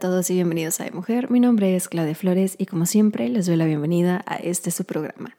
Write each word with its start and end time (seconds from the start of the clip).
Todos 0.00 0.30
y 0.30 0.34
bienvenidos 0.34 0.80
a 0.80 0.84
De 0.84 0.92
Mujer. 0.92 1.30
Mi 1.30 1.40
nombre 1.40 1.76
es 1.76 1.86
Claudia 1.86 2.14
Flores 2.14 2.54
y 2.56 2.64
como 2.64 2.86
siempre 2.86 3.28
les 3.28 3.44
doy 3.44 3.56
la 3.56 3.66
bienvenida 3.66 4.24
a 4.24 4.36
este 4.36 4.70
su 4.70 4.86
programa. 4.86 5.36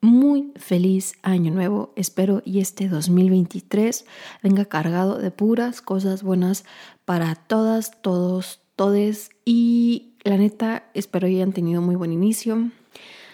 Muy 0.00 0.50
feliz 0.56 1.12
año 1.20 1.52
nuevo, 1.52 1.92
espero 1.94 2.40
y 2.46 2.60
este 2.60 2.88
2023 2.88 4.06
venga 4.42 4.64
cargado 4.64 5.18
de 5.18 5.30
puras 5.30 5.82
cosas 5.82 6.22
buenas 6.22 6.64
para 7.04 7.34
todas, 7.34 8.00
todos, 8.00 8.60
todes 8.76 9.28
y 9.44 10.14
la 10.24 10.38
neta 10.38 10.84
espero 10.94 11.26
hayan 11.26 11.52
tenido 11.52 11.82
muy 11.82 11.96
buen 11.96 12.14
inicio. 12.14 12.70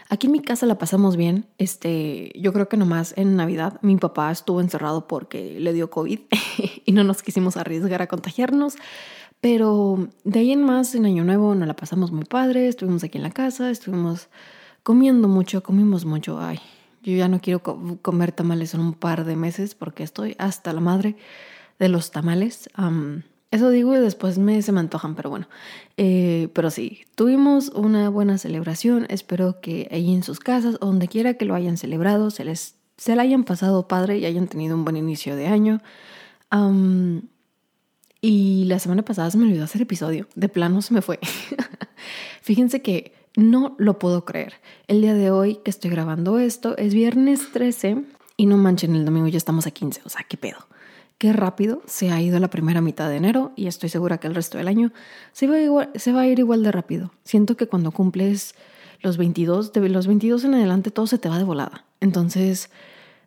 Aquí 0.08 0.26
en 0.26 0.32
mi 0.32 0.40
casa 0.40 0.66
la 0.66 0.76
pasamos 0.76 1.16
bien. 1.16 1.46
Este, 1.56 2.32
yo 2.34 2.52
creo 2.52 2.68
que 2.68 2.76
nomás 2.76 3.14
en 3.16 3.36
Navidad 3.36 3.78
mi 3.80 3.96
papá 3.96 4.32
estuvo 4.32 4.60
encerrado 4.60 5.06
porque 5.06 5.60
le 5.60 5.72
dio 5.72 5.88
COVID 5.88 6.18
y 6.84 6.92
no 6.92 7.04
nos 7.04 7.22
quisimos 7.22 7.56
arriesgar 7.56 8.02
a 8.02 8.08
contagiarnos. 8.08 8.74
Pero 9.42 10.08
de 10.22 10.38
ahí 10.38 10.52
en 10.52 10.62
más, 10.62 10.94
en 10.94 11.04
Año 11.04 11.24
Nuevo, 11.24 11.56
nos 11.56 11.66
la 11.66 11.74
pasamos 11.74 12.12
muy 12.12 12.24
padre, 12.24 12.68
estuvimos 12.68 13.02
aquí 13.02 13.18
en 13.18 13.24
la 13.24 13.32
casa, 13.32 13.70
estuvimos 13.70 14.28
comiendo 14.84 15.26
mucho, 15.26 15.64
comimos 15.64 16.04
mucho. 16.04 16.40
Ay, 16.40 16.60
yo 17.02 17.16
ya 17.16 17.26
no 17.26 17.40
quiero 17.40 17.60
comer 17.60 18.30
tamales 18.30 18.72
en 18.72 18.78
un 18.80 18.94
par 18.94 19.24
de 19.24 19.34
meses 19.34 19.74
porque 19.74 20.04
estoy 20.04 20.36
hasta 20.38 20.72
la 20.72 20.80
madre 20.80 21.16
de 21.80 21.88
los 21.88 22.12
tamales. 22.12 22.70
eso 23.50 23.70
digo 23.70 23.96
y 23.96 23.98
después 23.98 24.38
me, 24.38 24.62
se 24.62 24.70
me 24.70 24.78
antojan, 24.78 25.16
pero 25.16 25.30
bueno. 25.30 25.48
Eh, 25.96 26.48
pero 26.52 26.70
sí, 26.70 27.00
tuvimos 27.16 27.70
una 27.70 28.10
buena 28.10 28.38
celebración. 28.38 29.06
Espero 29.08 29.60
que 29.60 29.88
ahí 29.90 30.14
en 30.14 30.22
sus 30.22 30.38
casas, 30.38 30.78
donde 30.78 31.08
quiera 31.08 31.34
que 31.34 31.46
lo 31.46 31.56
hayan 31.56 31.78
celebrado, 31.78 32.30
se 32.30 32.44
les 32.44 32.76
se 32.96 33.16
la 33.16 33.22
hayan 33.22 33.42
pasado 33.42 33.88
padre 33.88 34.18
y 34.18 34.24
hayan 34.24 34.46
tenido 34.46 34.76
un 34.76 34.84
buen 34.84 34.96
inicio 34.96 35.34
de 35.34 35.48
año. 35.48 35.80
Y 38.24 38.64
la 38.66 38.78
semana 38.78 39.02
pasada 39.02 39.30
se 39.32 39.36
me 39.36 39.46
olvidó 39.46 39.64
hacer 39.64 39.82
episodio. 39.82 40.28
De 40.36 40.48
plano 40.48 40.80
se 40.80 40.94
me 40.94 41.02
fue. 41.02 41.18
Fíjense 42.40 42.80
que 42.80 43.12
no 43.36 43.74
lo 43.78 43.98
puedo 43.98 44.24
creer. 44.24 44.54
El 44.86 45.02
día 45.02 45.12
de 45.12 45.32
hoy 45.32 45.56
que 45.64 45.70
estoy 45.70 45.90
grabando 45.90 46.38
esto 46.38 46.76
es 46.78 46.94
viernes 46.94 47.50
13 47.52 48.04
y 48.36 48.46
no 48.46 48.56
manchen, 48.58 48.94
el 48.94 49.04
domingo 49.04 49.26
ya 49.26 49.38
estamos 49.38 49.66
a 49.66 49.72
15. 49.72 50.02
O 50.04 50.08
sea, 50.08 50.24
qué 50.28 50.36
pedo. 50.36 50.68
Qué 51.18 51.32
rápido 51.32 51.82
se 51.86 52.10
ha 52.10 52.20
ido 52.20 52.38
la 52.38 52.48
primera 52.48 52.80
mitad 52.80 53.08
de 53.08 53.16
enero 53.16 53.52
y 53.56 53.66
estoy 53.66 53.88
segura 53.88 54.18
que 54.18 54.28
el 54.28 54.36
resto 54.36 54.56
del 54.56 54.68
año 54.68 54.92
se 55.32 55.48
va, 55.48 56.20
a 56.20 56.26
ir 56.26 56.38
igual 56.38 56.62
de 56.62 56.70
rápido. 56.70 57.12
Siento 57.24 57.56
que 57.56 57.66
cuando 57.66 57.90
cumples 57.90 58.54
los 59.00 59.16
22, 59.16 59.72
de 59.72 59.88
los 59.88 60.06
22 60.06 60.44
en 60.44 60.54
adelante 60.54 60.92
todo 60.92 61.08
se 61.08 61.18
te 61.18 61.28
va 61.28 61.38
de 61.38 61.44
volada. 61.44 61.84
Entonces, 62.00 62.70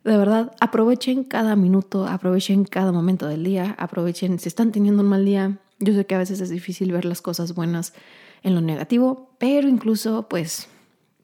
de 0.05 0.17
verdad, 0.17 0.55
aprovechen 0.59 1.23
cada 1.23 1.55
minuto, 1.55 2.05
aprovechen 2.05 2.63
cada 2.63 2.91
momento 2.91 3.27
del 3.27 3.43
día, 3.43 3.75
aprovechen 3.79 4.37
si 4.37 4.47
están 4.47 4.71
teniendo 4.71 5.01
un 5.01 5.09
mal 5.09 5.25
día. 5.25 5.57
Yo 5.79 5.93
sé 5.93 6.05
que 6.05 6.13
a 6.13 6.19
veces 6.19 6.39
es 6.41 6.51
difícil 6.51 6.91
ver 6.91 7.05
las 7.05 7.23
cosas 7.23 7.55
buenas 7.55 7.93
en 8.43 8.53
lo 8.53 8.61
negativo, 8.61 9.31
pero 9.39 9.67
incluso 9.67 10.27
pues 10.29 10.67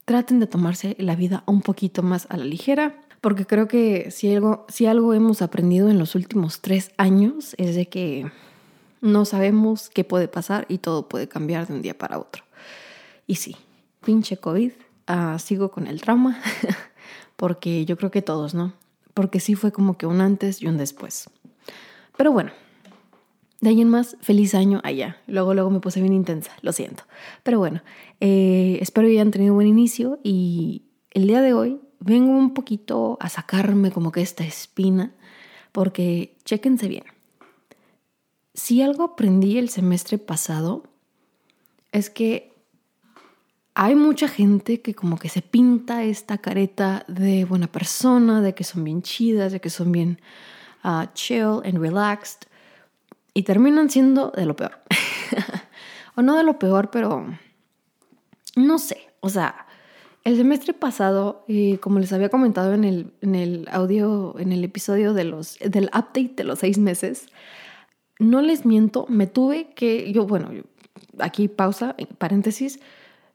traten 0.05 0.39
de 0.39 0.47
tomarse 0.47 0.95
la 0.97 1.15
vida 1.15 1.43
un 1.45 1.61
poquito 1.61 2.01
más 2.01 2.25
a 2.31 2.37
la 2.37 2.45
ligera, 2.45 2.99
porque 3.21 3.45
creo 3.45 3.67
que 3.67 4.09
si 4.09 4.33
algo, 4.33 4.65
si 4.67 4.87
algo 4.87 5.13
hemos 5.13 5.43
aprendido 5.43 5.89
en 5.89 5.99
los 5.99 6.15
últimos 6.15 6.61
tres 6.61 6.91
años 6.97 7.53
es 7.59 7.75
de 7.75 7.87
que 7.87 8.31
no 8.99 9.25
sabemos 9.25 9.91
qué 9.91 10.03
puede 10.03 10.27
pasar 10.27 10.65
y 10.69 10.79
todo 10.79 11.07
puede 11.07 11.27
cambiar 11.27 11.67
de 11.67 11.75
un 11.75 11.83
día 11.83 11.95
para 11.95 12.17
otro. 12.17 12.43
Y 13.27 13.35
sí, 13.35 13.55
pinche 14.03 14.37
COVID, 14.37 14.71
ah, 15.05 15.37
sigo 15.37 15.69
con 15.69 15.85
el 15.85 16.01
trauma. 16.01 16.41
porque 17.41 17.85
yo 17.85 17.97
creo 17.97 18.11
que 18.11 18.21
todos, 18.21 18.53
¿no? 18.53 18.71
Porque 19.15 19.39
sí 19.39 19.55
fue 19.55 19.71
como 19.71 19.97
que 19.97 20.05
un 20.05 20.21
antes 20.21 20.61
y 20.61 20.67
un 20.67 20.77
después. 20.77 21.27
Pero 22.15 22.31
bueno, 22.31 22.51
de 23.61 23.69
ahí 23.71 23.81
en 23.81 23.89
más, 23.89 24.15
feliz 24.21 24.53
año 24.53 24.79
allá. 24.83 25.17
Luego, 25.25 25.55
luego 25.55 25.71
me 25.71 25.79
puse 25.79 26.01
bien 26.01 26.13
intensa, 26.13 26.51
lo 26.61 26.71
siento. 26.71 27.03
Pero 27.41 27.57
bueno, 27.57 27.81
eh, 28.19 28.77
espero 28.79 29.07
que 29.07 29.13
hayan 29.13 29.31
tenido 29.31 29.53
un 29.53 29.57
buen 29.57 29.67
inicio 29.67 30.19
y 30.21 30.83
el 31.09 31.25
día 31.25 31.41
de 31.41 31.55
hoy 31.55 31.81
vengo 31.99 32.29
un 32.29 32.53
poquito 32.53 33.17
a 33.19 33.27
sacarme 33.27 33.89
como 33.89 34.11
que 34.11 34.21
esta 34.21 34.43
espina, 34.43 35.11
porque 35.71 36.35
chéquense 36.45 36.87
bien. 36.87 37.05
Si 38.53 38.83
algo 38.83 39.03
aprendí 39.03 39.57
el 39.57 39.69
semestre 39.69 40.19
pasado 40.19 40.83
es 41.91 42.11
que 42.11 42.50
hay 43.73 43.95
mucha 43.95 44.27
gente 44.27 44.81
que 44.81 44.93
como 44.93 45.17
que 45.17 45.29
se 45.29 45.41
pinta 45.41 46.03
esta 46.03 46.37
careta 46.37 47.05
de 47.07 47.45
buena 47.45 47.67
persona, 47.67 48.41
de 48.41 48.53
que 48.53 48.63
son 48.63 48.83
bien 48.83 49.01
chidas, 49.01 49.51
de 49.51 49.61
que 49.61 49.69
son 49.69 49.91
bien 49.91 50.19
uh, 50.83 51.05
chill 51.13 51.61
and 51.63 51.77
relaxed 51.77 52.47
y 53.33 53.43
terminan 53.43 53.89
siendo 53.89 54.31
de 54.31 54.45
lo 54.45 54.55
peor. 54.55 54.79
o 56.15 56.21
no 56.21 56.35
de 56.35 56.43
lo 56.43 56.59
peor, 56.59 56.91
pero 56.91 57.25
no 58.55 58.79
sé, 58.79 58.97
o 59.21 59.29
sea, 59.29 59.67
el 60.23 60.35
semestre 60.37 60.73
pasado, 60.73 61.45
como 61.79 61.99
les 61.99 62.13
había 62.13 62.29
comentado 62.29 62.73
en 62.73 62.83
el, 62.83 63.13
en 63.21 63.35
el 63.35 63.67
audio, 63.71 64.35
en 64.37 64.51
el 64.51 64.63
episodio 64.63 65.13
de 65.13 65.23
los, 65.23 65.57
del 65.59 65.85
update 65.85 66.33
de 66.35 66.43
los 66.43 66.59
seis 66.59 66.77
meses, 66.77 67.27
no 68.19 68.41
les 68.41 68.65
miento, 68.65 69.05
me 69.09 69.25
tuve 69.25 69.73
que, 69.73 70.11
yo, 70.11 70.27
bueno, 70.27 70.51
aquí 71.17 71.47
pausa, 71.47 71.95
paréntesis, 72.19 72.79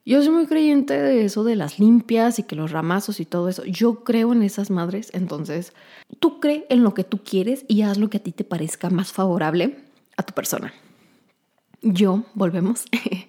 yo 0.06 0.22
soy 0.22 0.33
muy 0.33 0.47
creyente 0.47 0.94
de 0.94 1.25
eso 1.25 1.43
de 1.43 1.56
las 1.56 1.81
limpias 1.81 2.39
y 2.39 2.44
que 2.44 2.55
los 2.55 2.71
ramazos 2.71 3.19
y 3.19 3.25
todo 3.25 3.49
eso. 3.49 3.65
Yo 3.65 4.05
creo 4.05 4.33
en 4.33 4.43
esas 4.43 4.71
madres, 4.71 5.11
entonces 5.12 5.72
tú 6.21 6.39
cree 6.39 6.65
en 6.71 6.84
lo 6.84 6.94
que 6.94 7.03
tú 7.03 7.19
quieres 7.25 7.65
y 7.67 7.83
haz 7.83 7.99
lo 7.99 8.09
que 8.09 8.19
a 8.19 8.22
ti 8.22 8.31
te 8.31 8.45
parezca 8.45 8.89
más 8.89 9.12
favorable 9.12 9.78
a 10.16 10.22
tu 10.22 10.33
persona. 10.33 10.72
Yo, 11.83 12.22
volvemos. 12.34 12.84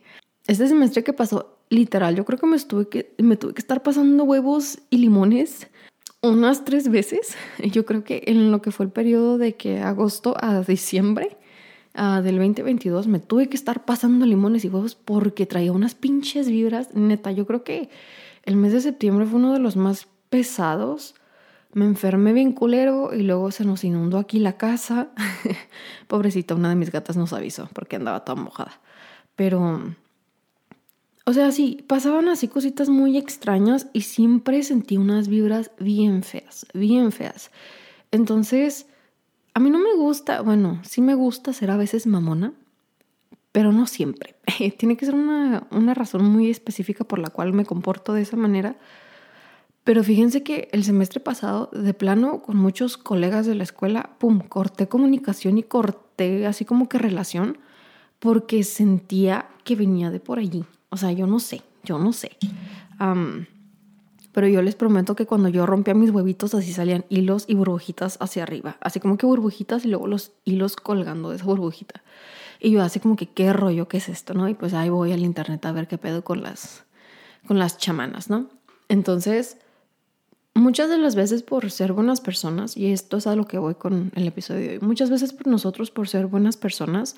Este 0.47 0.65
semestre 0.69 1.03
que 1.03 1.11
pasó, 1.11 1.57
literal, 1.69 2.15
yo 2.15 2.23
creo 2.23 2.39
que 2.39 2.47
me, 2.47 2.55
estuve 2.55 2.87
que 2.87 3.13
me 3.17 3.35
tuve 3.35 3.53
que 3.53 3.59
estar 3.59 3.83
pasando 3.83 4.23
huevos 4.23 4.79
y 4.89 4.99
limones 4.99 5.67
unas 6.21 6.63
tres 6.63 6.89
veces. 6.89 7.35
Yo 7.71 7.85
creo 7.85 8.05
que 8.05 8.23
en 8.27 8.49
lo 8.49 8.61
que 8.61 8.71
fue 8.71 8.85
el 8.85 8.91
periodo 8.93 9.37
de 9.37 9.55
que 9.55 9.79
agosto 9.79 10.35
a 10.39 10.61
diciembre 10.61 11.36
Ah, 11.99 12.21
del 12.21 12.35
2022 12.35 13.07
me 13.07 13.19
tuve 13.19 13.49
que 13.49 13.57
estar 13.57 13.83
pasando 13.83 14.27
limones 14.27 14.63
y 14.63 14.69
huevos 14.69 14.93
porque 14.93 15.47
traía 15.47 15.71
unas 15.71 15.95
pinches 15.95 16.47
vibras. 16.47 16.93
Neta, 16.93 17.31
yo 17.31 17.47
creo 17.47 17.63
que 17.63 17.89
el 18.43 18.55
mes 18.55 18.71
de 18.71 18.81
septiembre 18.81 19.25
fue 19.25 19.39
uno 19.39 19.51
de 19.51 19.57
los 19.57 19.75
más 19.77 20.07
pesados. 20.29 21.15
Me 21.73 21.85
enfermé 21.85 22.33
bien 22.33 22.51
culero 22.51 23.15
y 23.15 23.23
luego 23.23 23.49
se 23.49 23.65
nos 23.65 23.83
inundó 23.83 24.19
aquí 24.19 24.37
la 24.37 24.57
casa. 24.57 25.09
Pobrecita, 26.07 26.53
una 26.53 26.69
de 26.69 26.75
mis 26.75 26.91
gatas 26.91 27.17
nos 27.17 27.33
avisó 27.33 27.67
porque 27.73 27.95
andaba 27.95 28.23
toda 28.23 28.39
mojada. 28.39 28.79
Pero, 29.35 29.95
o 31.25 31.33
sea, 31.33 31.51
sí, 31.51 31.83
pasaban 31.87 32.29
así 32.29 32.47
cositas 32.47 32.89
muy 32.89 33.17
extrañas 33.17 33.87
y 33.91 34.01
siempre 34.01 34.61
sentí 34.61 34.97
unas 34.97 35.29
vibras 35.29 35.71
bien 35.79 36.21
feas, 36.21 36.67
bien 36.75 37.11
feas. 37.11 37.49
Entonces, 38.11 38.85
a 39.57 39.59
mí 39.59 39.71
no 39.71 39.79
me 39.79 39.95
gusta, 39.95 40.41
bueno, 40.41 40.79
sí 40.83 41.01
me 41.01 41.15
gusta 41.15 41.51
ser 41.51 41.71
a 41.71 41.77
veces 41.77 42.05
mamona, 42.05 42.53
pero 43.51 43.71
no 43.71 43.87
siempre. 43.87 44.35
Tiene 44.77 44.97
que 44.97 45.07
ser 45.07 45.15
una, 45.15 45.65
una 45.71 45.95
razón 45.95 46.25
muy 46.25 46.51
específica 46.51 47.05
por 47.05 47.17
la 47.17 47.31
cual 47.31 47.53
me 47.53 47.65
comporto 47.65 48.13
de 48.13 48.21
esa 48.21 48.37
manera. 48.37 48.77
Pero 49.83 50.03
fíjense 50.03 50.43
que 50.43 50.69
el 50.73 50.83
semestre 50.83 51.19
pasado, 51.21 51.71
de 51.73 51.95
plano, 51.95 52.43
con 52.43 52.55
muchos 52.55 52.97
colegas 52.97 53.47
de 53.47 53.55
la 53.55 53.63
escuela, 53.63 54.11
pum, 54.19 54.41
corté 54.41 54.87
comunicación 54.87 55.57
y 55.57 55.63
corté 55.63 56.45
así 56.45 56.63
como 56.63 56.87
que 56.87 56.99
relación 56.99 57.57
porque 58.19 58.63
sentía 58.63 59.49
que 59.63 59.75
venía 59.75 60.11
de 60.11 60.19
por 60.19 60.37
allí. 60.37 60.65
O 60.89 60.97
sea, 60.97 61.11
yo 61.13 61.25
no 61.25 61.39
sé, 61.39 61.63
yo 61.83 61.97
no 61.97 62.13
sé 62.13 62.37
pero 64.37 64.47
yo 64.47 64.61
les 64.61 64.75
prometo 64.75 65.15
que 65.15 65.25
cuando 65.25 65.49
yo 65.49 65.65
rompía 65.65 65.95
mis 65.95 66.11
huevitos 66.11 66.53
así 66.53 66.71
salían 66.71 67.05
hilos 67.09 67.45
y 67.47 67.55
burbujitas 67.55 68.19
hacia 68.21 68.43
arriba, 68.43 68.77
así 68.81 68.99
como 68.99 69.17
que 69.17 69.25
burbujitas 69.25 69.83
y 69.83 69.87
luego 69.87 70.05
los 70.05 70.31
hilos 70.45 70.75
colgando 70.75 71.31
de 71.31 71.37
esa 71.37 71.45
burbujita. 71.45 72.03
Y 72.59 72.69
yo 72.69 72.83
así 72.83 72.99
como 72.99 73.15
que 73.15 73.25
qué 73.25 73.51
rollo, 73.51 73.87
qué 73.87 73.97
es 73.97 74.09
esto, 74.09 74.35
¿no? 74.35 74.47
Y 74.47 74.53
pues 74.53 74.75
ahí 74.75 74.89
voy 74.89 75.11
al 75.11 75.21
internet 75.21 75.65
a 75.65 75.71
ver 75.71 75.87
qué 75.87 75.97
pedo 75.97 76.23
con 76.23 76.43
las 76.43 76.83
con 77.47 77.57
las 77.57 77.79
chamanas, 77.79 78.29
¿no? 78.29 78.47
Entonces, 78.89 79.57
muchas 80.53 80.91
de 80.91 80.99
las 80.99 81.15
veces 81.15 81.41
por 81.41 81.71
ser 81.71 81.93
buenas 81.93 82.21
personas, 82.21 82.77
y 82.77 82.91
esto 82.91 83.17
es 83.17 83.25
a 83.25 83.35
lo 83.35 83.47
que 83.47 83.57
voy 83.57 83.73
con 83.73 84.11
el 84.13 84.27
episodio 84.27 84.67
de 84.67 84.69
hoy, 84.73 84.79
muchas 84.81 85.09
veces 85.09 85.33
por 85.33 85.47
nosotros 85.47 85.89
por 85.89 86.07
ser 86.07 86.27
buenas 86.27 86.57
personas 86.57 87.15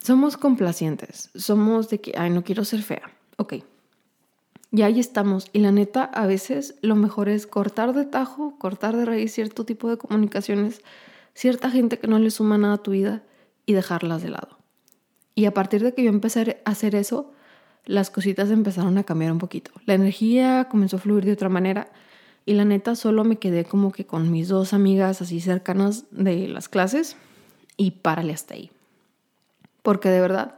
somos 0.00 0.36
complacientes, 0.36 1.30
somos 1.36 1.90
de 1.90 2.00
que, 2.00 2.12
ay, 2.16 2.30
no 2.30 2.42
quiero 2.42 2.64
ser 2.64 2.82
fea. 2.82 3.08
Ok, 3.36 3.54
y 4.72 4.82
ahí 4.82 4.98
estamos. 4.98 5.48
Y 5.52 5.58
la 5.58 5.70
neta, 5.70 6.04
a 6.04 6.26
veces 6.26 6.74
lo 6.80 6.96
mejor 6.96 7.28
es 7.28 7.46
cortar 7.46 7.92
de 7.92 8.06
tajo, 8.06 8.56
cortar 8.58 8.96
de 8.96 9.04
raíz 9.04 9.32
cierto 9.32 9.64
tipo 9.64 9.88
de 9.90 9.98
comunicaciones, 9.98 10.80
cierta 11.34 11.70
gente 11.70 11.98
que 11.98 12.08
no 12.08 12.18
le 12.18 12.30
suma 12.30 12.56
nada 12.58 12.74
a 12.74 12.82
tu 12.82 12.92
vida 12.92 13.22
y 13.66 13.74
dejarlas 13.74 14.22
de 14.22 14.30
lado. 14.30 14.58
Y 15.34 15.44
a 15.44 15.54
partir 15.54 15.82
de 15.82 15.94
que 15.94 16.02
yo 16.02 16.08
empecé 16.08 16.62
a 16.64 16.70
hacer 16.70 16.94
eso, 16.94 17.32
las 17.84 18.10
cositas 18.10 18.50
empezaron 18.50 18.96
a 18.96 19.04
cambiar 19.04 19.32
un 19.32 19.38
poquito. 19.38 19.70
La 19.84 19.94
energía 19.94 20.68
comenzó 20.70 20.96
a 20.96 21.00
fluir 21.00 21.24
de 21.24 21.32
otra 21.32 21.48
manera 21.48 21.88
y 22.46 22.54
la 22.54 22.64
neta 22.64 22.96
solo 22.96 23.24
me 23.24 23.36
quedé 23.36 23.64
como 23.64 23.92
que 23.92 24.06
con 24.06 24.30
mis 24.30 24.48
dos 24.48 24.72
amigas 24.72 25.20
así 25.20 25.40
cercanas 25.40 26.04
de 26.10 26.48
las 26.48 26.68
clases 26.68 27.16
y 27.76 27.92
párale 27.92 28.32
hasta 28.32 28.54
ahí. 28.54 28.70
Porque 29.82 30.08
de 30.08 30.20
verdad, 30.20 30.56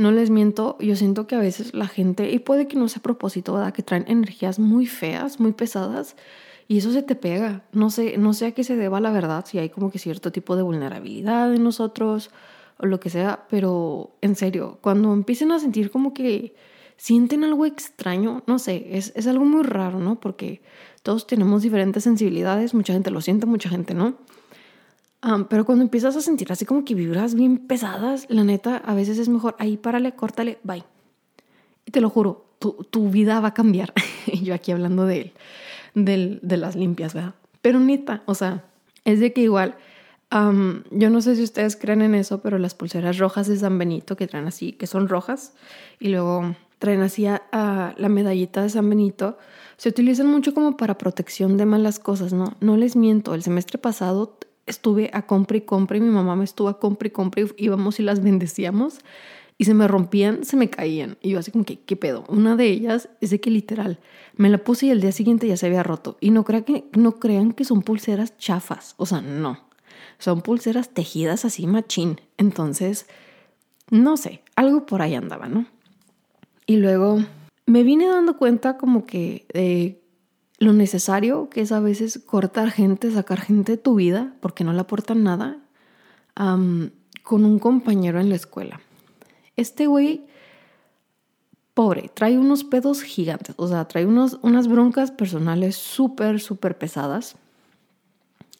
no 0.00 0.12
les 0.12 0.30
miento, 0.30 0.78
yo 0.80 0.96
siento 0.96 1.26
que 1.26 1.34
a 1.34 1.38
veces 1.38 1.74
la 1.74 1.86
gente, 1.86 2.30
y 2.30 2.38
puede 2.38 2.66
que 2.66 2.76
no 2.76 2.88
sea 2.88 3.02
propósito, 3.02 3.52
¿verdad? 3.52 3.74
Que 3.74 3.82
traen 3.82 4.06
energías 4.08 4.58
muy 4.58 4.86
feas, 4.86 5.38
muy 5.38 5.52
pesadas, 5.52 6.16
y 6.66 6.78
eso 6.78 6.90
se 6.90 7.02
te 7.02 7.14
pega. 7.14 7.64
No 7.72 7.90
sé, 7.90 8.16
no 8.16 8.32
sé 8.32 8.46
a 8.46 8.52
qué 8.52 8.64
se 8.64 8.76
deba 8.76 8.98
la 9.00 9.10
verdad, 9.10 9.44
si 9.46 9.58
hay 9.58 9.68
como 9.68 9.90
que 9.90 9.98
cierto 9.98 10.32
tipo 10.32 10.56
de 10.56 10.62
vulnerabilidad 10.62 11.54
en 11.54 11.62
nosotros 11.62 12.30
o 12.78 12.86
lo 12.86 12.98
que 12.98 13.10
sea, 13.10 13.44
pero 13.50 14.16
en 14.22 14.36
serio, 14.36 14.78
cuando 14.80 15.12
empiecen 15.12 15.52
a 15.52 15.58
sentir 15.58 15.90
como 15.90 16.14
que 16.14 16.54
sienten 16.96 17.44
algo 17.44 17.66
extraño, 17.66 18.42
no 18.46 18.58
sé, 18.58 18.96
es, 18.96 19.12
es 19.14 19.26
algo 19.26 19.44
muy 19.44 19.64
raro, 19.64 20.00
¿no? 20.00 20.18
Porque 20.18 20.62
todos 21.02 21.26
tenemos 21.26 21.60
diferentes 21.60 22.04
sensibilidades, 22.04 22.72
mucha 22.72 22.94
gente 22.94 23.10
lo 23.10 23.20
siente, 23.20 23.44
mucha 23.44 23.68
gente 23.68 23.92
no 23.92 24.16
pero 25.48 25.64
cuando 25.64 25.84
empiezas 25.84 26.16
a 26.16 26.20
sentir 26.20 26.50
así 26.50 26.64
como 26.64 26.84
que 26.84 26.94
vibras 26.94 27.34
bien 27.34 27.58
pesadas, 27.58 28.26
la 28.28 28.44
neta, 28.44 28.76
a 28.78 28.94
veces 28.94 29.18
es 29.18 29.28
mejor 29.28 29.54
ahí 29.58 29.76
párale, 29.76 30.12
córtale, 30.12 30.58
bye. 30.62 30.84
Y 31.84 31.90
te 31.90 32.00
lo 32.00 32.10
juro, 32.10 32.46
tu, 32.58 32.86
tu 32.90 33.10
vida 33.10 33.40
va 33.40 33.48
a 33.48 33.54
cambiar. 33.54 33.92
Yo 34.42 34.54
aquí 34.54 34.72
hablando 34.72 35.04
de 35.04 35.32
del, 35.94 36.40
de 36.42 36.56
las 36.56 36.76
limpias, 36.76 37.14
¿verdad? 37.14 37.34
Pero 37.62 37.80
neta, 37.80 38.22
o 38.26 38.34
sea, 38.34 38.64
es 39.04 39.20
de 39.20 39.32
que 39.32 39.42
igual, 39.42 39.76
yo 40.30 41.10
no 41.10 41.20
sé 41.20 41.36
si 41.36 41.42
ustedes 41.42 41.76
creen 41.76 42.02
en 42.02 42.14
eso, 42.14 42.40
pero 42.40 42.58
las 42.58 42.74
pulseras 42.74 43.18
rojas 43.18 43.48
de 43.48 43.56
San 43.56 43.78
Benito 43.78 44.16
que 44.16 44.26
traen 44.26 44.46
así, 44.46 44.72
que 44.72 44.86
son 44.86 45.08
rojas, 45.08 45.54
y 45.98 46.08
luego 46.08 46.54
traen 46.78 47.02
así 47.02 47.26
a 47.26 47.94
la 47.96 48.08
medallita 48.08 48.62
de 48.62 48.70
San 48.70 48.88
Benito, 48.88 49.36
se 49.76 49.88
utilizan 49.88 50.26
mucho 50.26 50.54
como 50.54 50.76
para 50.76 50.98
protección 50.98 51.56
de 51.56 51.66
malas 51.66 51.98
cosas, 51.98 52.32
¿no? 52.32 52.54
No 52.60 52.76
les 52.76 52.96
miento, 52.96 53.34
el 53.34 53.42
semestre 53.42 53.78
pasado 53.78 54.38
estuve 54.70 55.10
a 55.12 55.22
compra 55.22 55.56
y 55.56 55.62
compra 55.62 55.96
y 55.96 56.00
mi 56.00 56.10
mamá 56.10 56.36
me 56.36 56.44
estuvo 56.44 56.68
a 56.68 56.78
compra 56.78 57.08
y 57.08 57.10
compra 57.10 57.42
y 57.42 57.64
íbamos 57.64 58.00
y 58.00 58.02
las 58.02 58.22
bendecíamos 58.22 59.00
y 59.60 59.66
se 59.66 59.74
me 59.74 59.86
rompían, 59.86 60.42
se 60.46 60.56
me 60.56 60.70
caían. 60.70 61.18
Y 61.20 61.32
yo 61.32 61.38
así 61.38 61.50
como 61.50 61.66
que, 61.66 61.80
¿qué 61.80 61.94
pedo? 61.94 62.24
Una 62.28 62.56
de 62.56 62.64
ellas 62.64 63.10
es 63.20 63.28
de 63.28 63.40
que 63.40 63.50
literal, 63.50 63.98
me 64.34 64.48
la 64.48 64.56
puse 64.56 64.86
y 64.86 64.90
el 64.90 65.02
día 65.02 65.12
siguiente 65.12 65.46
ya 65.46 65.58
se 65.58 65.66
había 65.66 65.82
roto. 65.82 66.16
Y 66.18 66.30
no, 66.30 66.44
crean 66.44 66.64
que, 66.64 66.84
no 66.96 67.16
crean 67.16 67.52
que 67.52 67.66
son 67.66 67.82
pulseras 67.82 68.38
chafas, 68.38 68.94
o 68.96 69.04
sea, 69.04 69.20
no. 69.20 69.60
Son 70.18 70.40
pulseras 70.40 70.88
tejidas 70.88 71.44
así 71.44 71.66
machín. 71.66 72.22
Entonces, 72.38 73.06
no 73.90 74.16
sé, 74.16 74.42
algo 74.56 74.86
por 74.86 75.02
ahí 75.02 75.14
andaba, 75.14 75.46
¿no? 75.46 75.66
Y 76.64 76.76
luego 76.76 77.22
me 77.66 77.82
vine 77.82 78.06
dando 78.06 78.38
cuenta 78.38 78.78
como 78.78 79.04
que 79.04 79.44
eh, 79.52 79.99
lo 80.60 80.74
necesario 80.74 81.48
que 81.48 81.62
es 81.62 81.72
a 81.72 81.80
veces 81.80 82.20
cortar 82.24 82.70
gente, 82.70 83.10
sacar 83.10 83.40
gente 83.40 83.72
de 83.72 83.78
tu 83.78 83.96
vida 83.96 84.34
porque 84.40 84.62
no 84.62 84.72
le 84.72 84.80
aportan 84.80 85.24
nada 85.24 85.58
con 86.34 87.44
un 87.44 87.58
compañero 87.58 88.20
en 88.20 88.28
la 88.28 88.36
escuela. 88.36 88.80
Este 89.56 89.86
güey, 89.86 90.26
pobre, 91.74 92.10
trae 92.14 92.38
unos 92.38 92.64
pedos 92.64 93.02
gigantes, 93.02 93.54
o 93.58 93.68
sea, 93.68 93.86
trae 93.88 94.06
unos, 94.06 94.38
unas 94.42 94.68
broncas 94.68 95.10
personales 95.10 95.76
súper, 95.76 96.40
súper 96.40 96.78
pesadas. 96.78 97.36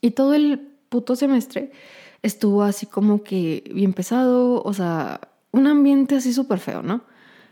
Y 0.01 0.13
todo 0.13 0.35
el 0.35 0.59
puto 0.89 1.17
semestre 1.17 1.71
estuvo 2.23 2.63
así 2.63 2.87
como 2.87 3.23
que 3.23 3.71
bien 3.75 3.93
pesado, 3.93 4.63
o 4.63 4.73
sea, 4.73 5.21
un 5.53 5.67
ambiente 5.67 6.17
así 6.17 6.33
súper 6.33 6.61
feo, 6.61 6.83
¿no? 6.83 7.03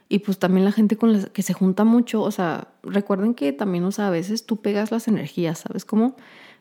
Y 0.08 0.20
pues 0.20 0.38
también 0.38 0.64
la 0.64 0.72
gente 0.72 0.96
con 0.96 1.12
la 1.12 1.28
que 1.28 1.42
se 1.42 1.52
junta 1.52 1.84
mucho, 1.84 2.22
o 2.22 2.30
sea, 2.30 2.68
recuerden 2.82 3.34
que 3.34 3.52
también, 3.52 3.84
o 3.84 3.92
sea, 3.92 4.08
a 4.08 4.10
veces 4.10 4.46
tú 4.46 4.56
pegas 4.62 4.90
las 4.90 5.06
energías, 5.06 5.58
¿sabes 5.58 5.84
cómo? 5.84 6.16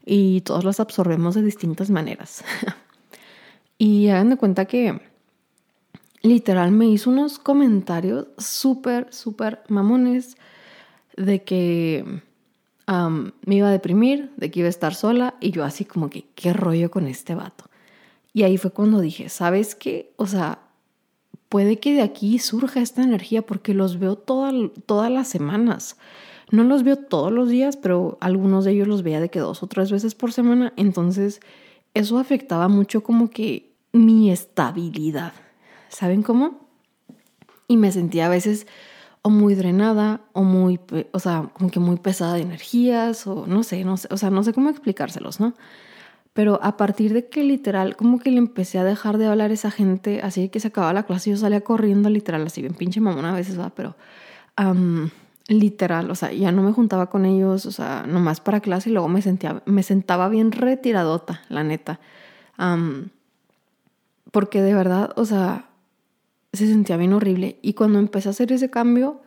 Y 0.05 0.41
todos 0.41 0.65
las 0.65 0.79
absorbemos 0.79 1.35
de 1.35 1.43
distintas 1.43 1.89
maneras. 1.89 2.43
y 3.77 4.09
hagan 4.09 4.29
de 4.29 4.37
cuenta 4.37 4.65
que 4.65 4.99
literal 6.21 6.71
me 6.71 6.87
hizo 6.87 7.09
unos 7.09 7.39
comentarios 7.39 8.27
súper, 8.37 9.13
súper 9.13 9.63
mamones 9.69 10.35
de 11.15 11.43
que 11.43 12.21
me 13.45 13.55
iba 13.55 13.67
a 13.67 13.71
deprimir, 13.71 14.31
de 14.37 14.49
que 14.49 14.59
iba 14.59 14.67
a 14.67 14.69
estar 14.69 14.95
sola 14.95 15.35
y 15.41 15.51
yo 15.51 15.63
así 15.63 15.83
como 15.83 16.09
que, 16.09 16.25
¿qué 16.35 16.53
rollo 16.53 16.89
con 16.89 17.07
este 17.07 17.35
vato? 17.35 17.65
Y 18.33 18.43
ahí 18.43 18.57
fue 18.57 18.71
cuando 18.71 19.01
dije, 19.01 19.29
¿sabes 19.29 19.75
qué? 19.75 20.13
O 20.15 20.27
sea, 20.27 20.59
puede 21.49 21.79
que 21.79 21.93
de 21.93 22.01
aquí 22.01 22.39
surja 22.39 22.81
esta 22.81 23.03
energía 23.03 23.41
porque 23.41 23.73
los 23.73 23.99
veo 23.99 24.15
todas 24.15 25.11
las 25.11 25.27
semanas. 25.27 25.97
No 26.49 26.63
los 26.63 26.83
veo 26.83 26.95
todos 26.97 27.31
los 27.31 27.49
días, 27.49 27.75
pero 27.77 28.17
algunos 28.21 28.63
de 28.65 28.71
ellos 28.71 28.87
los 28.87 29.03
veía 29.03 29.19
de 29.19 29.29
que 29.29 29.39
dos 29.39 29.63
o 29.63 29.67
tres 29.67 29.91
veces 29.91 30.15
por 30.15 30.31
semana. 30.31 30.73
Entonces, 30.77 31.41
eso 31.93 32.19
afectaba 32.19 32.67
mucho 32.67 33.03
como 33.03 33.29
que 33.29 33.73
mi 33.91 34.31
estabilidad. 34.31 35.33
¿Saben 35.89 36.23
cómo? 36.23 36.67
Y 37.67 37.77
me 37.77 37.91
sentía 37.91 38.27
a 38.27 38.29
veces 38.29 38.65
o 39.21 39.29
muy 39.29 39.55
drenada 39.55 40.21
o 40.31 40.43
muy, 40.43 40.79
o 41.11 41.19
sea, 41.19 41.49
como 41.53 41.69
que 41.69 41.79
muy 41.79 41.97
pesada 41.97 42.35
de 42.35 42.41
energías 42.41 43.27
o 43.27 43.45
no 43.45 43.63
sé, 43.63 43.83
no 43.83 43.97
sé, 43.97 44.07
o 44.11 44.17
sea, 44.17 44.29
no 44.29 44.43
sé 44.43 44.53
cómo 44.53 44.69
explicárselos, 44.69 45.41
¿no? 45.41 45.53
Pero 46.37 46.59
a 46.61 46.77
partir 46.77 47.13
de 47.13 47.29
que 47.29 47.43
literal, 47.43 47.95
como 47.95 48.19
que 48.19 48.29
le 48.29 48.37
empecé 48.37 48.77
a 48.77 48.83
dejar 48.83 49.17
de 49.17 49.25
hablar 49.25 49.49
a 49.49 49.55
esa 49.55 49.71
gente, 49.71 50.21
así 50.21 50.49
que 50.49 50.59
se 50.59 50.67
acababa 50.67 50.93
la 50.93 51.01
clase 51.01 51.31
yo 51.31 51.37
salía 51.37 51.61
corriendo 51.61 52.11
literal, 52.11 52.45
así 52.45 52.61
bien 52.61 52.75
pinche 52.75 53.01
mamona 53.01 53.31
a 53.31 53.35
veces, 53.35 53.59
va, 53.59 53.71
pero 53.71 53.95
literal, 55.47 56.11
o 56.11 56.13
sea, 56.13 56.31
ya 56.31 56.51
no 56.51 56.61
me 56.61 56.73
juntaba 56.73 57.09
con 57.09 57.25
ellos, 57.25 57.65
o 57.65 57.71
sea, 57.71 58.05
nomás 58.07 58.39
para 58.39 58.59
clase 58.59 58.91
y 58.91 58.93
luego 58.93 59.07
me, 59.07 59.23
sentía, 59.23 59.63
me 59.65 59.81
sentaba 59.81 60.29
bien 60.29 60.51
retiradota, 60.51 61.41
la 61.49 61.63
neta. 61.63 61.99
porque 64.31 64.61
de 64.61 64.75
verdad, 64.75 65.13
o 65.15 65.25
sea, 65.25 65.69
se 66.53 66.67
sentía 66.67 66.97
bien 66.97 67.13
horrible. 67.13 67.57
Y 67.63 67.73
cuando 67.73 67.97
empecé 67.97 68.29
a 68.29 68.31
hacer 68.33 68.51
ese 68.51 68.69
cambio, 68.69 69.21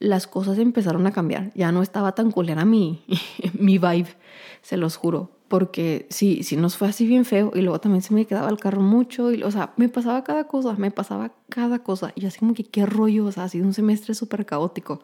las 0.00 0.26
cosas 0.26 0.58
empezaron 0.58 1.06
a 1.06 1.12
cambiar. 1.12 1.50
Ya 1.54 1.72
no 1.72 1.80
estaba 1.80 2.12
tan 2.12 2.30
culera 2.30 2.66
mi, 2.66 3.06
mi 3.58 3.78
vibe, 3.78 4.14
se 4.60 4.76
los 4.76 4.98
juro 4.98 5.30
porque 5.54 6.08
sí, 6.10 6.42
sí 6.42 6.56
nos 6.56 6.76
fue 6.76 6.88
así 6.88 7.06
bien 7.06 7.24
feo 7.24 7.52
y 7.54 7.60
luego 7.60 7.78
también 7.78 8.02
se 8.02 8.12
me 8.12 8.26
quedaba 8.26 8.48
el 8.48 8.58
carro 8.58 8.82
mucho 8.82 9.30
y, 9.30 9.44
o 9.44 9.52
sea, 9.52 9.72
me 9.76 9.88
pasaba 9.88 10.24
cada 10.24 10.48
cosa, 10.48 10.72
me 10.72 10.90
pasaba 10.90 11.30
cada 11.48 11.78
cosa 11.78 12.12
y 12.16 12.26
así 12.26 12.40
como 12.40 12.54
que 12.54 12.64
qué 12.64 12.84
rollo, 12.86 13.26
o 13.26 13.30
sea, 13.30 13.44
ha 13.44 13.48
sido 13.48 13.64
un 13.64 13.72
semestre 13.72 14.14
súper 14.14 14.46
caótico 14.46 15.00